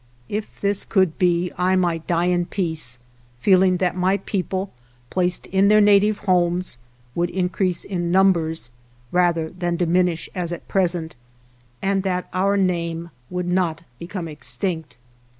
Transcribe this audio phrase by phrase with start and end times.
[0.29, 2.97] If this could be I might die in peace,
[3.39, 4.73] feeling that my people,
[5.11, 6.79] placed in their native homes,
[7.13, 8.71] would increase in num bers,
[9.11, 11.15] rather than diminish as at present,
[11.83, 14.97] and that our name would not become extinct.